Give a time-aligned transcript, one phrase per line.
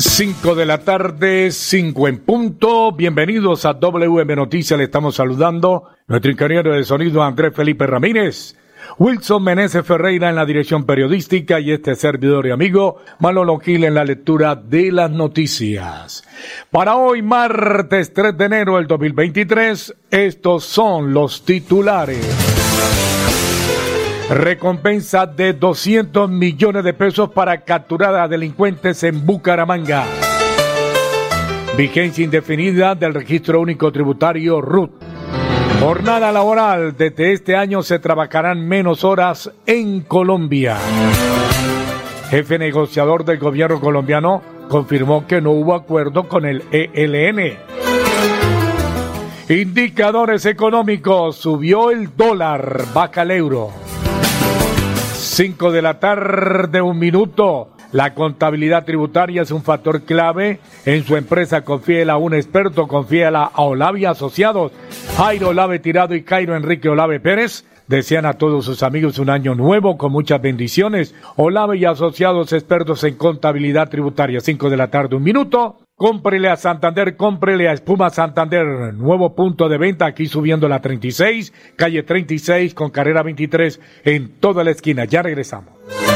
[0.00, 2.90] 5 de la tarde, 5 en punto.
[2.92, 4.78] Bienvenidos a WM Noticias.
[4.78, 8.56] Le estamos saludando nuestro ingeniero de sonido Andrés Felipe Ramírez.
[8.98, 13.92] Wilson Meneses Ferreira en la dirección periodística y este servidor y amigo Manolo Gil en
[13.92, 16.24] la lectura de las noticias.
[16.70, 23.19] Para hoy, martes 3 de enero del 2023, estos son los titulares.
[24.30, 30.04] Recompensa de 200 millones de pesos para capturar a delincuentes en Bucaramanga.
[31.76, 34.92] Vigencia indefinida del registro único tributario RUT.
[35.80, 36.96] Jornada laboral.
[36.96, 40.76] Desde este año se trabajarán menos horas en Colombia.
[42.30, 47.58] Jefe negociador del gobierno colombiano confirmó que no hubo acuerdo con el ELN.
[49.48, 51.34] Indicadores económicos.
[51.34, 53.90] Subió el dólar, baja el euro.
[55.20, 57.68] 5 de la tarde, un minuto.
[57.92, 60.60] La contabilidad tributaria es un factor clave.
[60.86, 64.72] En su empresa confíela a un experto, confíela a Olave Asociados.
[65.18, 67.66] Jairo Olave Tirado y Cairo Enrique Olave Pérez.
[67.86, 71.14] Desean a todos sus amigos un año nuevo con muchas bendiciones.
[71.36, 74.40] Olave y Asociados expertos en contabilidad tributaria.
[74.40, 75.80] 5 de la tarde, un minuto.
[76.00, 78.94] Cómprele a Santander, cómprele a Espuma Santander.
[78.94, 84.64] Nuevo punto de venta aquí subiendo la 36, calle 36 con carrera 23 en toda
[84.64, 85.04] la esquina.
[85.04, 85.74] Ya regresamos.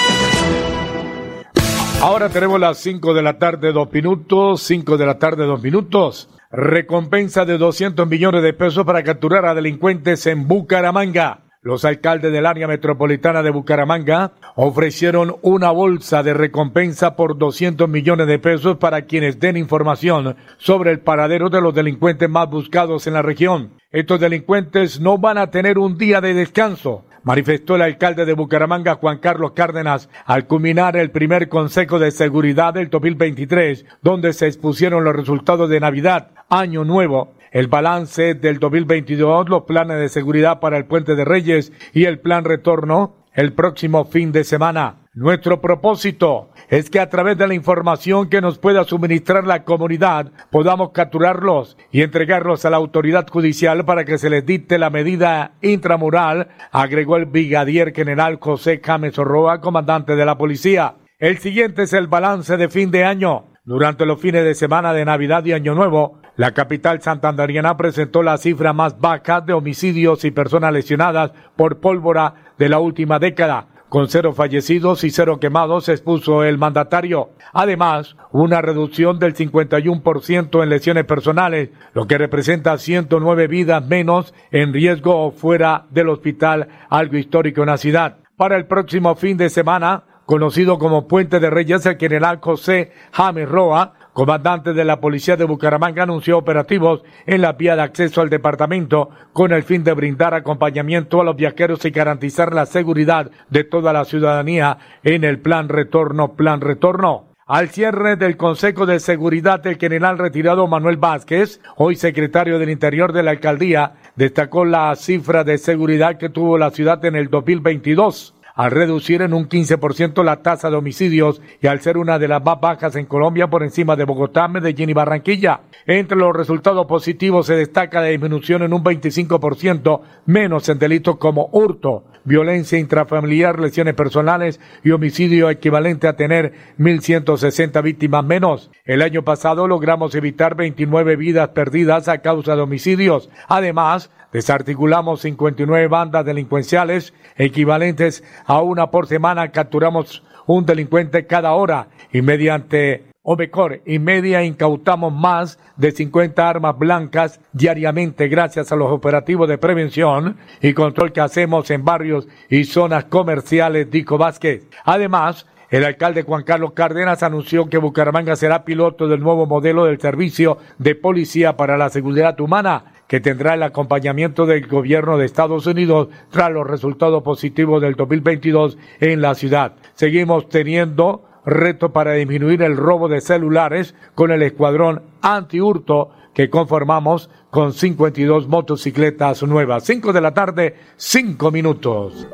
[2.01, 4.63] Ahora tenemos las 5 de la tarde, 2 minutos.
[4.63, 6.31] 5 de la tarde, 2 minutos.
[6.49, 11.48] Recompensa de 200 millones de pesos para capturar a delincuentes en Bucaramanga.
[11.61, 18.27] Los alcaldes del área metropolitana de Bucaramanga ofrecieron una bolsa de recompensa por 200 millones
[18.27, 23.13] de pesos para quienes den información sobre el paradero de los delincuentes más buscados en
[23.15, 23.73] la región.
[23.91, 28.95] Estos delincuentes no van a tener un día de descanso, manifestó el alcalde de Bucaramanga,
[28.95, 35.03] Juan Carlos Cárdenas, al culminar el primer Consejo de Seguridad del 2023, donde se expusieron
[35.03, 40.77] los resultados de Navidad, Año Nuevo, el balance del 2022, los planes de seguridad para
[40.77, 44.95] el Puente de Reyes y el plan retorno el próximo fin de semana.
[45.19, 50.31] Nuestro propósito es que a través de la información que nos pueda suministrar la comunidad
[50.49, 55.55] podamos capturarlos y entregarlos a la autoridad judicial para que se les dicte la medida
[55.61, 60.95] intramural, agregó el brigadier general José James Orroa, comandante de la policía.
[61.17, 63.47] El siguiente es el balance de fin de año.
[63.65, 68.37] Durante los fines de semana de Navidad y Año Nuevo, la capital santanderiana presentó la
[68.37, 73.67] cifra más baja de homicidios y personas lesionadas por pólvora de la última década.
[73.89, 77.31] Con cero fallecidos y cero quemados, expuso el mandatario.
[77.53, 84.73] Además, una reducción del 51% en lesiones personales, lo que representa 109 vidas menos en
[84.73, 88.17] riesgo fuera del hospital, algo histórico en la ciudad.
[88.37, 93.49] Para el próximo fin de semana, conocido como Puente de Reyes, el general José James
[93.49, 98.29] Roa, comandante de la Policía de Bucaramanga, anunció operativos en la vía de acceso al
[98.29, 103.63] departamento con el fin de brindar acompañamiento a los viajeros y garantizar la seguridad de
[103.63, 107.29] toda la ciudadanía en el plan retorno, plan retorno.
[107.45, 113.11] Al cierre del Consejo de Seguridad, el general retirado Manuel Vázquez, hoy secretario del Interior
[113.11, 118.35] de la Alcaldía, destacó la cifra de seguridad que tuvo la ciudad en el 2022
[118.59, 122.43] al reducir en un 15% la tasa de homicidios y al ser una de las
[122.43, 125.61] más bajas en Colombia por encima de Bogotá, Medellín y Barranquilla.
[125.87, 131.47] Entre los resultados positivos se destaca la disminución en un 25% menos en delitos como
[131.53, 138.71] hurto, violencia intrafamiliar, lesiones personales y homicidio equivalente a tener 1.160 víctimas menos.
[138.83, 143.29] El año pasado logramos evitar 29 vidas perdidas a causa de homicidios.
[143.47, 149.51] Además, desarticulamos 59 bandas delincuenciales equivalentes a una por semana.
[149.51, 156.49] Capturamos un delincuente cada hora y mediante o mejor, y media incautamos más de 50
[156.49, 162.27] armas blancas diariamente gracias a los operativos de prevención y control que hacemos en barrios
[162.49, 164.67] y zonas comerciales, dijo Vázquez.
[164.83, 170.01] Además, el alcalde Juan Carlos Cárdenas anunció que Bucaramanga será piloto del nuevo modelo del
[170.01, 175.65] servicio de policía para la seguridad humana, que tendrá el acompañamiento del gobierno de Estados
[175.65, 179.73] Unidos tras los resultados positivos del 2022 en la ciudad.
[179.95, 187.31] Seguimos teniendo reto para disminuir el robo de celulares con el escuadrón anti-hurto que conformamos
[187.49, 189.85] con 52 motocicletas nuevas.
[189.85, 192.27] 5 de la tarde, 5 minutos.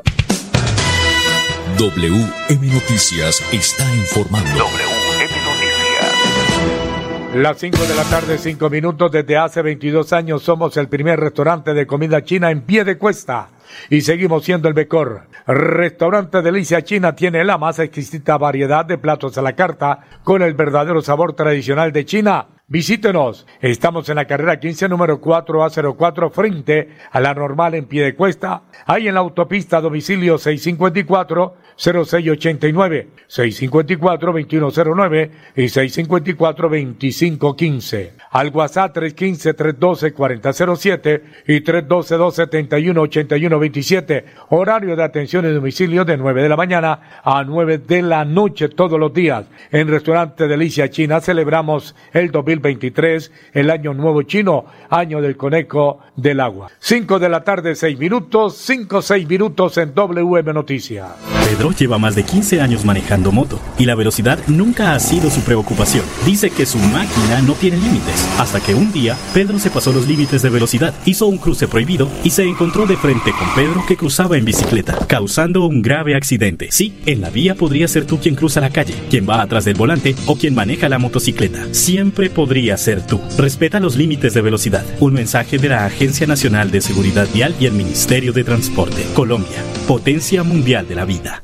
[1.78, 4.50] WM Noticias está informando.
[4.50, 4.95] WM Noticias.
[7.36, 9.12] Las 5 de la tarde, 5 minutos.
[9.12, 13.48] Desde hace 22 años somos el primer restaurante de comida china en pie de cuesta
[13.90, 15.24] y seguimos siendo el mejor.
[15.46, 20.54] Restaurante Delicia China tiene la más exquisita variedad de platos a la carta con el
[20.54, 22.46] verdadero sabor tradicional de China.
[22.68, 23.46] Visítenos.
[23.60, 28.62] Estamos en la carrera 15, número 4A04, frente a la normal en pie de cuesta.
[28.86, 38.10] Ahí en la autopista domicilio 654-0689, 654-2109 y 654-2515.
[38.32, 44.24] Al WhatsApp 315-312-4007 y 312-271-8127.
[44.48, 48.70] Horario de atención y domicilio de 9 de la mañana a 9 de la noche
[48.70, 49.46] todos los días.
[49.70, 56.40] En Restaurante Delicia China celebramos el 2023, el Año Nuevo Chino, Año del Conejo del
[56.40, 56.70] Agua.
[56.78, 61.08] 5 de la tarde, 6 minutos, 5, 6 minutos en WM Noticias.
[61.46, 65.42] Pedro lleva más de 15 años manejando moto y la velocidad nunca ha sido su
[65.42, 66.04] preocupación.
[66.24, 70.08] Dice que su máquina no tiene límites, hasta que un día Pedro se pasó los
[70.08, 73.96] límites de velocidad, hizo un cruce prohibido y se encontró de frente con Pedro que
[73.96, 76.68] cruzaba en bicicleta, causando un grave accidente.
[76.70, 79.76] Sí, en la vía podría ser tú quien cruza la calle, quien va atrás del
[79.76, 81.72] volante o quien maneja la motocicleta.
[81.72, 82.45] Siempre podría
[82.76, 83.20] ser tú.
[83.36, 84.84] Respeta los límites de velocidad.
[85.00, 89.04] Un mensaje de la Agencia Nacional de Seguridad Vial y el Ministerio de Transporte.
[89.14, 91.42] Colombia, potencia mundial de la vida.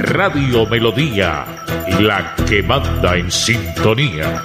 [0.00, 1.44] Radio Melodía,
[2.00, 4.42] la que manda en sintonía.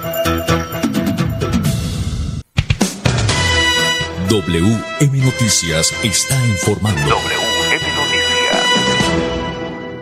[4.28, 7.41] WM Noticias está informando.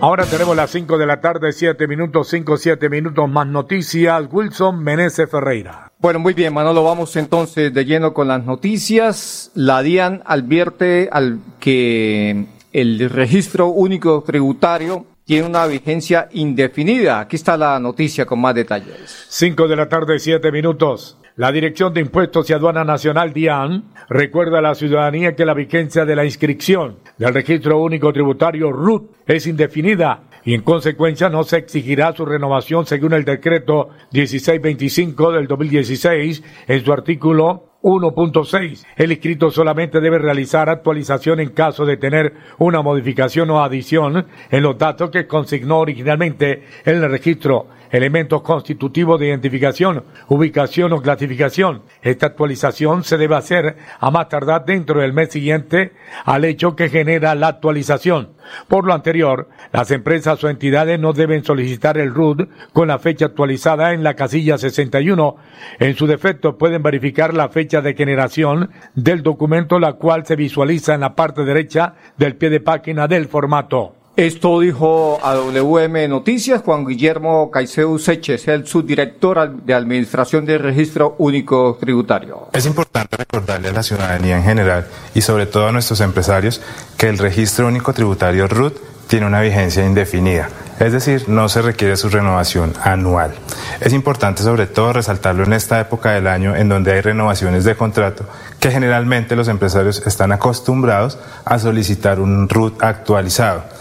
[0.02, 4.26] Ahora tenemos las 5 de la tarde, 7 minutos, 5, 7 minutos más noticias.
[4.32, 5.92] Wilson Meneses Ferreira.
[5.98, 9.50] Bueno, muy bien, Manolo, vamos entonces de lleno con las noticias.
[9.54, 17.20] La DIAN advierte al que el registro único tributario tiene una vigencia indefinida.
[17.20, 19.26] Aquí está la noticia con más detalles.
[19.28, 21.18] 5 de la tarde, 7 minutos.
[21.40, 26.04] La Dirección de Impuestos y Aduana Nacional, DIAN, recuerda a la ciudadanía que la vigencia
[26.04, 31.56] de la inscripción del Registro Único Tributario RUT es indefinida y en consecuencia no se
[31.56, 38.84] exigirá su renovación según el decreto 1625 del 2016 en su artículo 1.6.
[38.96, 44.62] El inscrito solamente debe realizar actualización en caso de tener una modificación o adición en
[44.62, 51.82] los datos que consignó originalmente en el registro, elementos constitutivos de identificación, ubicación o clasificación.
[52.02, 55.92] Esta actualización se debe hacer a más tardar dentro del mes siguiente
[56.24, 58.30] al hecho que genera la actualización.
[58.68, 63.26] Por lo anterior, las empresas o entidades no deben solicitar el RUD con la fecha
[63.26, 65.36] actualizada en la casilla 61.
[65.78, 70.94] En su defecto pueden verificar la fecha de generación del documento, la cual se visualiza
[70.94, 73.99] en la parte derecha del pie de página del formato.
[74.20, 81.14] Esto dijo a WM Noticias Juan Guillermo Caicedo Seches, el subdirector de Administración del Registro
[81.16, 82.50] Único Tributario.
[82.52, 86.60] Es importante recordarle a la ciudadanía en general y sobre todo a nuestros empresarios
[86.98, 88.74] que el Registro Único Tributario RUT
[89.08, 93.32] tiene una vigencia indefinida, es decir, no se requiere su renovación anual.
[93.80, 97.74] Es importante sobre todo resaltarlo en esta época del año en donde hay renovaciones de
[97.74, 98.26] contrato
[98.60, 103.79] que generalmente los empresarios están acostumbrados a solicitar un RUT actualizado.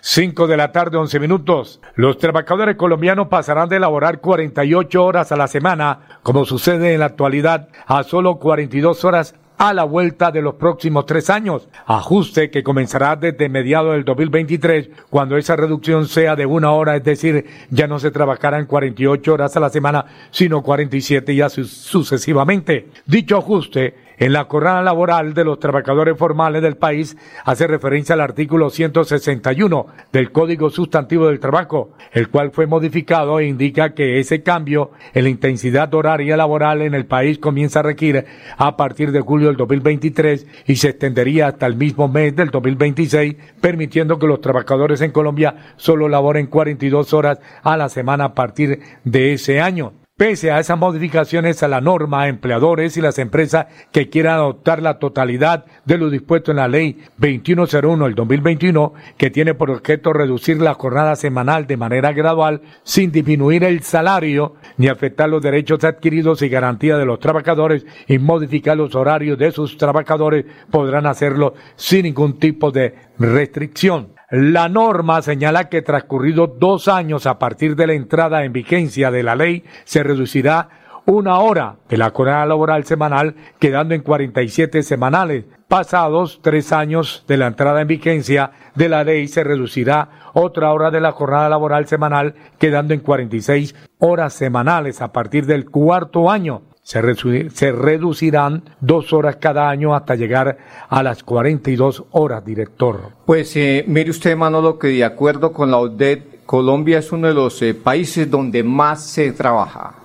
[0.00, 1.80] 5 de la tarde, 11 minutos.
[1.96, 7.06] Los trabajadores colombianos pasarán de elaborar 48 horas a la semana, como sucede en la
[7.06, 11.68] actualidad, a solo 42 horas a la vuelta de los próximos tres años.
[11.86, 17.04] Ajuste que comenzará desde mediados del 2023, cuando esa reducción sea de una hora, es
[17.04, 22.88] decir, ya no se trabajarán 48 horas a la semana, sino 47 y así sucesivamente.
[23.04, 28.20] Dicho ajuste en la jornada laboral de los trabajadores formales del país hace referencia al
[28.20, 34.42] artículo 161 del Código Sustantivo del Trabajo, el cual fue modificado e indica que ese
[34.42, 39.20] cambio en la intensidad horaria laboral en el país comienza a requerir a partir de
[39.20, 44.40] julio del 2023 y se extendería hasta el mismo mes del 2026, permitiendo que los
[44.40, 49.92] trabajadores en Colombia solo laboren 42 horas a la semana a partir de ese año.
[50.18, 54.98] Pese a esas modificaciones a la norma, empleadores y las empresas que quieran adoptar la
[54.98, 60.60] totalidad de lo dispuesto en la ley 2101 del 2021, que tiene por objeto reducir
[60.60, 66.42] la jornada semanal de manera gradual sin disminuir el salario ni afectar los derechos adquiridos
[66.42, 72.02] y garantía de los trabajadores y modificar los horarios de sus trabajadores, podrán hacerlo sin
[72.02, 74.17] ningún tipo de restricción.
[74.30, 79.22] La norma señala que transcurridos dos años a partir de la entrada en vigencia de
[79.22, 80.68] la ley, se reducirá
[81.06, 85.46] una hora de la jornada laboral semanal, quedando en 47 semanales.
[85.66, 90.90] Pasados tres años de la entrada en vigencia de la ley, se reducirá otra hora
[90.90, 96.64] de la jornada laboral semanal, quedando en 46 horas semanales a partir del cuarto año
[96.88, 100.56] se, se, reducirán dos horas cada año hasta llegar
[100.88, 103.10] a las 42 horas, director.
[103.26, 107.34] Pues eh, mire usted, Manolo, que de acuerdo con la ODED, Colombia es uno de
[107.34, 109.96] los eh, países donde más se trabaja.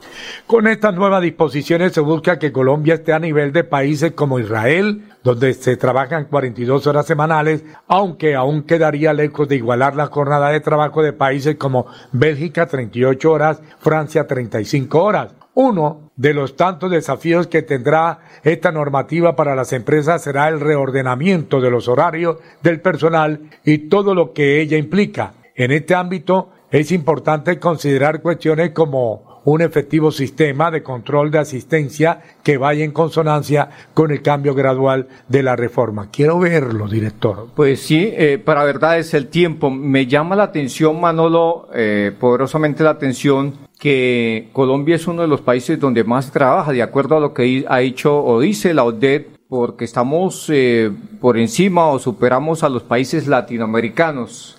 [0.46, 5.06] Con estas nuevas disposiciones se busca que Colombia esté a nivel de países como Israel,
[5.24, 10.60] donde se trabajan 42 horas semanales, aunque aún quedaría lejos de igualar la jornada de
[10.60, 15.43] trabajo de países como Bélgica 38 horas, Francia 35 horas.
[15.56, 21.62] Uno de los tantos desafíos que tendrá esta normativa para las empresas será el reordenamiento
[21.62, 25.34] de los horarios del personal y todo lo que ella implica.
[25.56, 32.22] En este ámbito es importante considerar cuestiones como un efectivo sistema de control de asistencia
[32.44, 36.10] que vaya en consonancia con el cambio gradual de la reforma.
[36.12, 37.48] Quiero verlo, director.
[37.56, 39.70] Pues sí, eh, para verdad es el tiempo.
[39.70, 45.42] Me llama la atención, Manolo, eh, poderosamente la atención que Colombia es uno de los
[45.42, 49.24] países donde más trabaja, de acuerdo a lo que ha dicho o dice la ODED,
[49.50, 50.90] porque estamos eh,
[51.22, 54.58] por encima o superamos a los países latinoamericanos.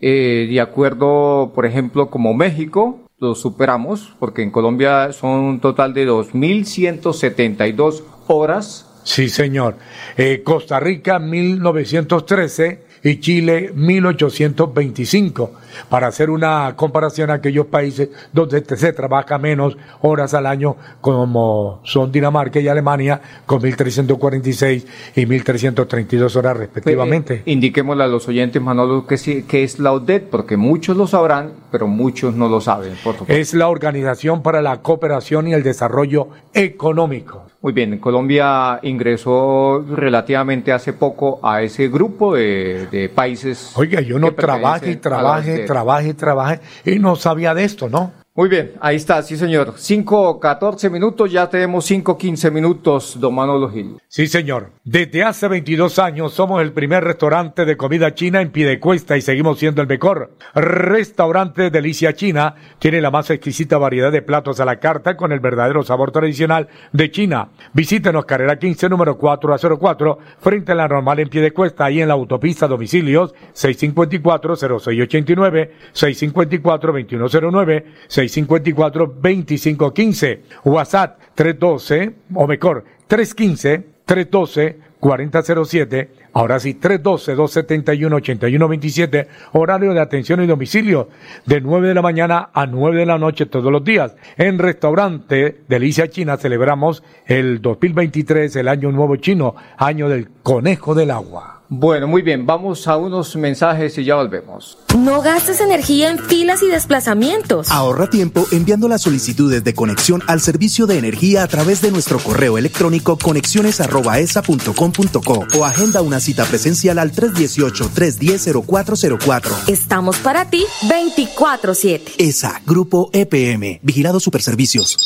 [0.00, 5.92] Eh, de acuerdo, por ejemplo, como México, lo superamos, porque en Colombia son un total
[5.92, 8.89] de 2.172 horas.
[9.04, 9.76] Sí, señor.
[10.16, 15.52] Eh, Costa Rica, 1913 y Chile, 1825.
[15.88, 21.80] Para hacer una comparación a aquellos países donde se trabaja menos horas al año, como
[21.84, 24.84] son Dinamarca y Alemania, con 1.346
[25.16, 27.34] y 1.332 horas respectivamente.
[27.34, 31.06] Eh, indiquémosle a los oyentes, Manolo, que, sí, que es la ODET, porque muchos lo
[31.06, 32.94] sabrán, pero muchos no lo saben.
[33.02, 33.16] Por.
[33.28, 37.49] Es la Organización para la Cooperación y el Desarrollo Económico.
[37.62, 43.72] Muy bien, Colombia ingresó relativamente hace poco a ese grupo de, de países.
[43.76, 48.12] Oiga, yo no trabaje trabaje, trabaje y trabaje y no sabía de esto, ¿no?
[48.40, 49.74] Muy bien, ahí está, sí señor.
[49.74, 53.98] 5.14 minutos, ya tenemos 5.15 minutos, don Manolo Gil.
[54.08, 54.70] Sí, señor.
[54.82, 59.58] Desde hace 22 años somos el primer restaurante de comida china en Piedecuesta y seguimos
[59.58, 60.38] siendo el mejor.
[60.54, 65.40] Restaurante Delicia China tiene la más exquisita variedad de platos a la carta con el
[65.40, 67.50] verdadero sabor tradicional de China.
[67.74, 72.08] Visítenos carrera 15 número 4 a 04 frente a la normal en Piedecuesta ahí en
[72.08, 77.84] la autopista domicilios 654-0689, 654-2109,
[78.30, 80.40] 654-2515.
[80.64, 91.08] WhatsApp 312 o mejor 315 312 4007, ahora sí, 312-271-8127, horario de atención y domicilio,
[91.46, 94.14] de 9 de la mañana a 9 de la noche todos los días.
[94.36, 101.10] En restaurante Delicia China celebramos el 2023, el año nuevo chino, año del conejo del
[101.10, 101.59] agua.
[101.72, 104.76] Bueno, muy bien, vamos a unos mensajes y ya volvemos.
[104.98, 107.70] No gastes energía en filas y desplazamientos.
[107.70, 112.18] Ahorra tiempo enviando las solicitudes de conexión al servicio de energía a través de nuestro
[112.18, 119.68] correo electrónico conexiones@esa.com.co o agenda una cita presencial al 318-310-0404.
[119.68, 122.14] Estamos para ti 24/7.
[122.18, 124.96] ESA, Grupo EPM, Vigilado Superservicios.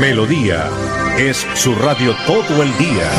[0.00, 0.70] Melodía
[1.18, 3.10] es su radio todo el día.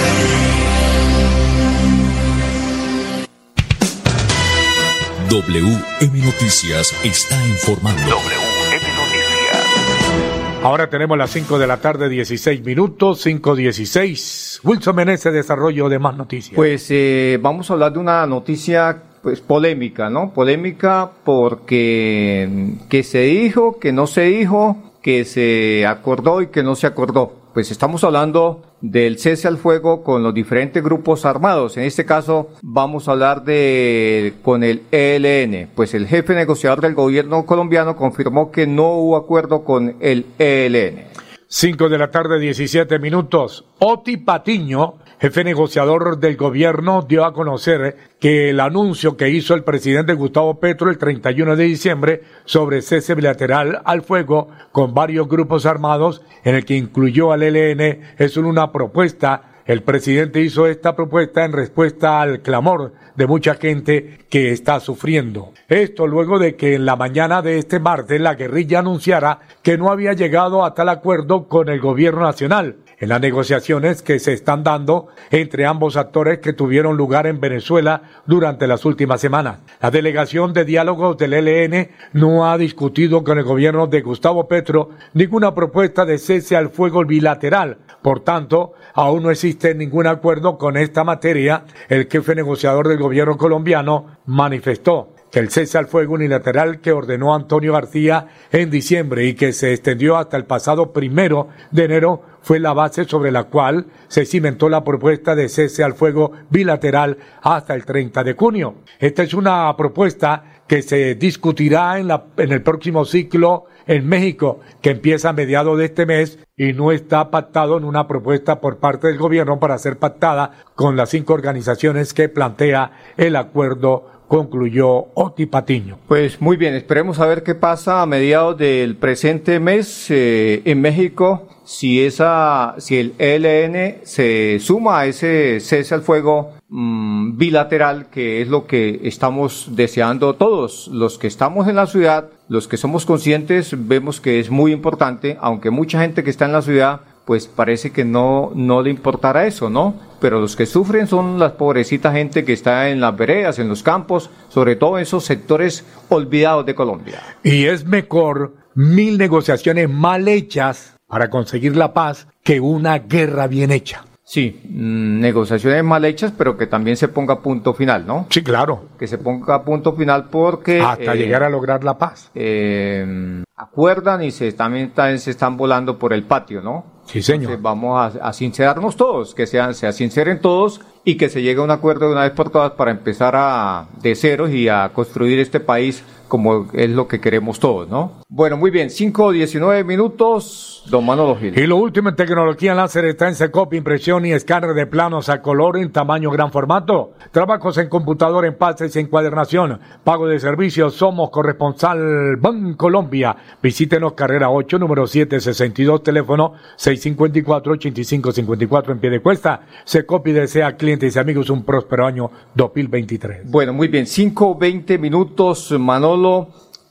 [5.29, 8.01] WM Noticias está informando.
[8.01, 10.61] WM Noticias.
[10.63, 14.61] Ahora tenemos las 5 de la tarde, 16 minutos, 5.16.
[14.63, 16.55] Wilson Menezes, desarrollo de más noticias.
[16.55, 20.31] Pues eh, vamos a hablar de una noticia pues polémica, ¿no?
[20.31, 26.75] Polémica porque que se dijo, que no se dijo, que se acordó y que no
[26.75, 27.33] se acordó.
[27.57, 31.75] Pues estamos hablando del cese al fuego con los diferentes grupos armados.
[31.75, 35.71] En este caso vamos a hablar de con el ELN.
[35.73, 41.05] Pues el jefe negociador del gobierno colombiano confirmó que no hubo acuerdo con el ELN.
[41.47, 43.65] 5 de la tarde, 17 minutos.
[43.79, 49.63] Oti Patiño, jefe negociador del gobierno, dio a conocer que el anuncio que hizo el
[49.63, 55.65] presidente Gustavo Petro el 31 de diciembre sobre cese bilateral al fuego con varios grupos
[55.65, 61.43] armados, en el que incluyó al ELN, es una propuesta el presidente hizo esta propuesta
[61.43, 65.51] en respuesta al clamor de mucha gente que está sufriendo.
[65.67, 69.91] Esto luego de que en la mañana de este martes la guerrilla anunciara que no
[69.91, 74.63] había llegado a tal acuerdo con el gobierno nacional en las negociaciones que se están
[74.63, 79.59] dando entre ambos actores que tuvieron lugar en Venezuela durante las últimas semanas.
[79.81, 84.89] La delegación de diálogos del ELN no ha discutido con el gobierno de Gustavo Petro
[85.13, 87.77] ninguna propuesta de cese al fuego bilateral.
[88.01, 91.65] Por tanto, aún no existe ningún acuerdo con esta materia.
[91.89, 97.73] El jefe negociador del gobierno colombiano manifestó el cese al fuego unilateral que ordenó Antonio
[97.73, 102.73] García en diciembre y que se extendió hasta el pasado primero de enero fue la
[102.73, 107.83] base sobre la cual se cimentó la propuesta de cese al fuego bilateral hasta el
[107.83, 108.75] 30 de junio.
[108.99, 114.59] Esta es una propuesta que se discutirá en, la, en el próximo ciclo en México,
[114.81, 118.77] que empieza a mediados de este mes y no está pactado en una propuesta por
[118.77, 125.07] parte del gobierno para ser pactada con las cinco organizaciones que plantea el acuerdo concluyó
[125.13, 125.97] Oti Patiño.
[126.07, 130.81] Pues muy bien, esperemos a ver qué pasa a mediados del presente mes eh, en
[130.81, 138.09] México, si esa, si el ELN se suma a ese cese al fuego mm, bilateral,
[138.09, 142.77] que es lo que estamos deseando todos, los que estamos en la ciudad, los que
[142.77, 147.01] somos conscientes, vemos que es muy importante, aunque mucha gente que está en la ciudad
[147.27, 149.95] pues parece que no, no le importará eso, ¿no?
[150.21, 153.83] Pero los que sufren son las pobrecitas gente que está en las veredas, en los
[153.83, 157.21] campos, sobre todo en esos sectores olvidados de Colombia.
[157.43, 163.71] Y es mejor mil negociaciones mal hechas para conseguir la paz que una guerra bien
[163.71, 164.05] hecha.
[164.23, 168.27] Sí, mm, negociaciones mal hechas, pero que también se ponga punto final, ¿no?
[168.29, 168.85] Sí, claro.
[168.97, 170.79] Que se ponga punto final porque...
[170.81, 172.31] Hasta eh, llegar a lograr la paz.
[172.35, 176.96] eh, acuerdan y se también, también se están volando por el patio, ¿no?
[177.07, 177.57] Sí, señor.
[177.61, 181.63] Vamos a, a sincerarnos todos, que sean, se sinceren todos y que se llegue a
[181.63, 185.39] un acuerdo de una vez por todas para empezar a de ceros y a construir
[185.39, 188.11] este país como es lo que queremos todos, ¿no?
[188.29, 191.57] Bueno, muy bien, 5 19 minutos, don Manolo Gil.
[191.57, 195.41] Y lo último en tecnología láser está en Secop, impresión y escáner de planos a
[195.41, 197.13] color en tamaño gran formato.
[197.31, 199.79] Trabajos en computador, en pastes y encuadernación.
[200.03, 203.35] Pago de servicios, somos corresponsal Ban Colombia.
[203.63, 209.61] Visítenos carrera 8, número 762, teléfono 654-8554 en pie de cuesta.
[209.85, 213.49] Secop y desea clientes y amigos un próspero año 2023.
[213.49, 216.16] Bueno, muy bien, 5 20 minutos, Manolo.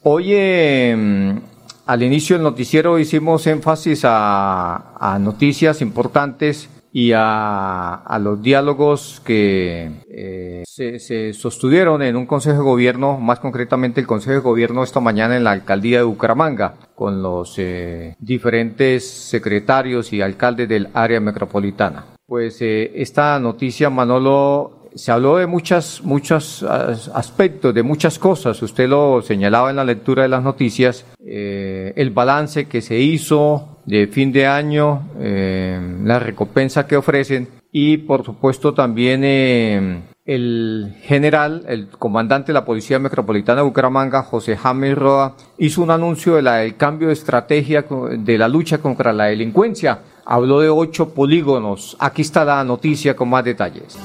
[0.02, 1.38] Oye, mm,
[1.86, 10.62] al inicio del noticiero hicimos énfasis a, noticias importantes y a, los diálogos que eh,
[10.66, 15.00] se, se sostuvieron en un Consejo de Gobierno, más concretamente el Consejo de Gobierno esta
[15.00, 21.20] mañana en la alcaldía de Bucaramanga, con los eh, diferentes secretarios y alcaldes del área
[21.20, 22.16] metropolitana.
[22.26, 28.61] Pues eh, esta noticia, Manolo, se habló de muchas, muchos as- aspectos, de muchas cosas.
[28.62, 33.78] Usted lo señalaba en la lectura de las noticias, eh, el balance que se hizo
[33.85, 40.96] de fin de año, eh, la recompensa que ofrecen y por supuesto también eh, el
[41.02, 46.35] general, el comandante de la Policía Metropolitana de Bucaramanga, José James Roa, hizo un anuncio
[46.37, 47.85] del cambio de estrategia
[48.18, 50.00] de la lucha contra la delincuencia.
[50.24, 51.96] Habló de ocho polígonos.
[52.00, 53.96] Aquí está la noticia con más detalles.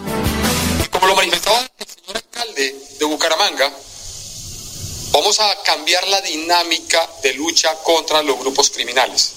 [5.11, 9.31] Vamos a cambiar la dinámica de lucha contra los grupos criminales.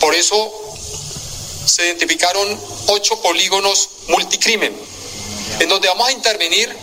[0.00, 0.52] Por eso
[1.64, 4.76] se identificaron ocho polígonos multicrimen,
[5.60, 6.74] en donde vamos a intervenir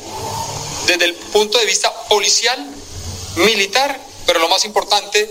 [0.87, 2.65] desde el punto de vista policial,
[3.35, 5.29] militar, pero lo más importante,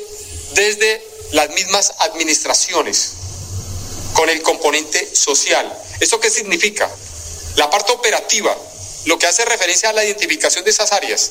[0.55, 1.03] desde
[1.33, 3.13] las mismas administraciones,
[4.15, 5.71] con el componente social.
[6.01, 6.91] ¿Eso qué significa?
[7.57, 8.57] La parte operativa,
[9.07, 11.31] lo que hace referencia a la identificación de esas áreas,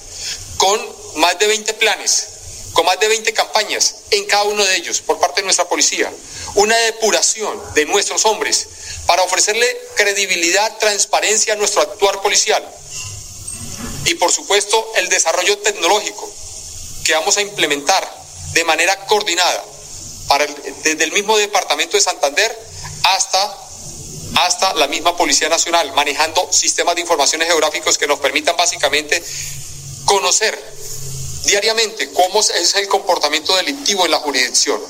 [0.58, 2.28] con más de 20 planes,
[2.74, 6.12] con más de 20 campañas en cada uno de ellos por parte de nuestra policía.
[6.56, 8.68] Una depuración de nuestros hombres
[9.06, 12.64] para ofrecerle credibilidad, transparencia a nuestro actuar policial.
[14.06, 16.30] Y por supuesto el desarrollo tecnológico
[17.04, 18.10] que vamos a implementar
[18.54, 19.64] de manera coordinada
[20.84, 22.58] desde el mismo departamento de Santander
[23.04, 23.58] hasta
[24.36, 29.22] hasta la misma Policía Nacional, manejando sistemas de informaciones geográficos que nos permitan básicamente
[30.06, 30.58] conocer
[31.44, 34.82] diariamente cómo es el comportamiento delictivo en la jurisdicción.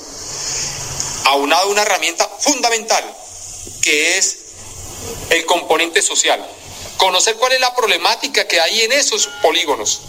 [1.26, 3.04] Aunado una herramienta fundamental
[3.82, 4.38] que es
[5.30, 6.46] el componente social.
[6.98, 10.02] Conocer cuál es la problemática que hay en esos polígonos.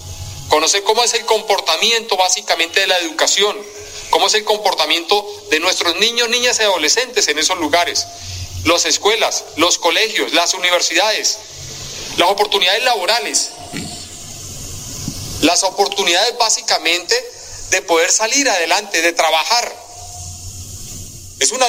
[0.48, 3.56] Conocer cómo es el comportamiento básicamente de la educación.
[4.10, 8.06] Cómo es el comportamiento de nuestros niños, niñas y adolescentes en esos lugares.
[8.64, 11.38] Las escuelas, los colegios, las universidades,
[12.18, 13.50] las oportunidades laborales,
[15.42, 17.14] las oportunidades básicamente
[17.70, 19.76] de poder salir adelante, de trabajar.
[21.40, 21.66] Es una,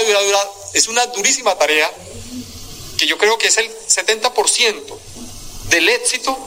[0.73, 1.91] es una durísima tarea
[2.97, 4.97] que yo creo que es el 70%
[5.69, 6.37] del éxito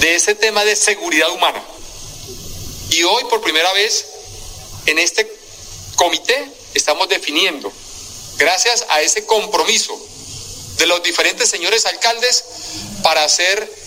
[0.00, 1.62] de ese tema de seguridad humana.
[2.90, 4.06] Y hoy por primera vez
[4.86, 5.30] en este
[5.96, 7.72] comité estamos definiendo,
[8.36, 9.98] gracias a ese compromiso
[10.76, 12.44] de los diferentes señores alcaldes,
[13.02, 13.79] para hacer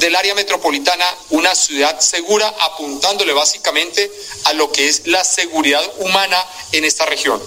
[0.00, 4.10] del área metropolitana una ciudad segura, apuntándole básicamente
[4.44, 6.36] a lo que es la seguridad humana
[6.72, 7.40] en esta región.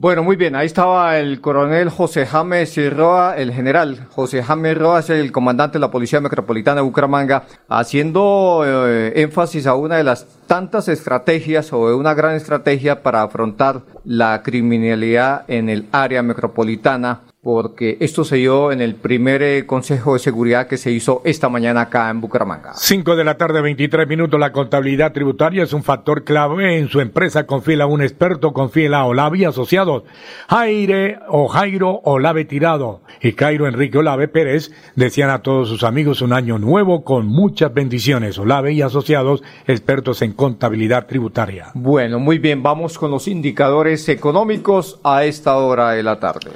[0.00, 5.00] Bueno, muy bien, ahí estaba el coronel José James Roa, el general José James Roa,
[5.00, 10.04] es el comandante de la Policía Metropolitana de Bucaramanga, haciendo eh, énfasis a una de
[10.04, 17.20] las tantas estrategias o una gran estrategia para afrontar la criminalidad en el área metropolitana,
[17.42, 21.50] porque esto se dio en el primer eh, Consejo de Seguridad que se hizo esta
[21.50, 22.72] mañana acá en Bucaramanga.
[22.74, 24.40] 5 de la tarde, 23 minutos.
[24.40, 27.46] La contabilidad tributaria es un factor clave en su empresa.
[27.46, 30.04] Confíela a un experto, confíela a Olave y Asociados.
[30.48, 36.22] Jaire o Jairo Olave Tirado y Cairo Enrique Olave Pérez decían a todos sus amigos
[36.22, 38.38] un año nuevo con muchas bendiciones.
[38.38, 41.72] Olave y Asociados, expertos en contabilidad tributaria.
[41.74, 46.50] Bueno, muy bien, vamos con los indicadores económicos a esta hora de la tarde.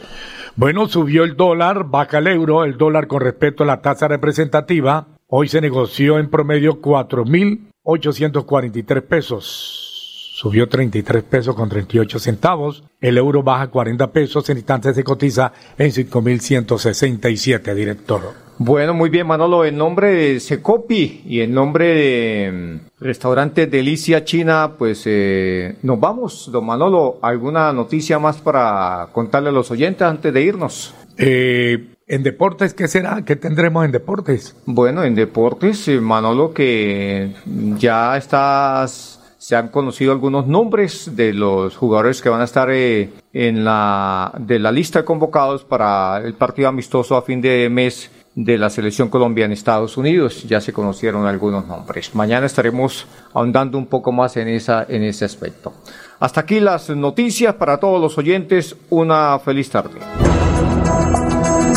[0.55, 5.07] Bueno, subió el dólar, baja el euro, el dólar con respecto a la tasa representativa.
[5.29, 10.35] Hoy se negoció en promedio 4.843 pesos.
[10.35, 12.85] Subió 33 pesos con 38 centavos.
[13.01, 14.51] El euro baja 40 pesos.
[14.51, 18.35] En instantes se cotiza en 5.167, director.
[18.65, 19.65] Bueno, muy bien, Manolo.
[19.65, 25.99] En nombre de Secopi y en nombre de mm, Restaurante Delicia China, pues eh, nos
[25.99, 26.49] vamos.
[26.53, 30.95] Don Manolo, ¿alguna noticia más para contarle a los oyentes antes de irnos?
[31.19, 33.25] Eh, En deportes, ¿qué será?
[33.25, 34.55] ¿Qué tendremos en deportes?
[34.65, 41.77] Bueno, en deportes, eh, Manolo, que ya estás, se han conocido algunos nombres de los
[41.77, 46.35] jugadores que van a estar eh, en la, de la lista de convocados para el
[46.35, 50.45] partido amistoso a fin de mes de la selección Colombia en Estados Unidos.
[50.45, 52.15] Ya se conocieron algunos nombres.
[52.15, 55.73] Mañana estaremos ahondando un poco más en, esa, en ese aspecto.
[56.21, 58.77] Hasta aquí las noticias para todos los oyentes.
[58.91, 60.01] Una feliz tarde.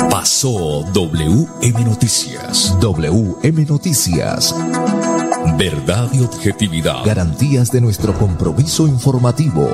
[0.10, 2.78] Pasó WM Noticias.
[2.80, 4.56] WM Noticias.
[5.58, 7.04] Verdad y objetividad.
[7.06, 9.70] Garantías de nuestro compromiso informativo.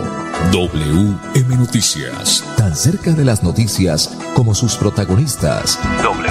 [0.51, 2.43] WM Noticias.
[2.57, 5.79] Tan cerca de las noticias como sus protagonistas.
[6.03, 6.30] Noticias.